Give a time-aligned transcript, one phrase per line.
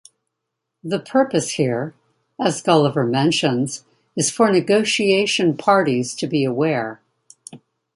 [0.83, 1.93] The purpose here,
[2.43, 3.83] as Gulliver mentions,
[4.17, 6.99] is for negotiation parties to be aware.